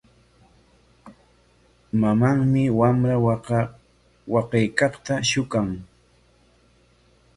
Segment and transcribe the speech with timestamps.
[1.99, 3.15] Mamanmi wamra
[4.33, 5.67] waqaykaqta shuqan.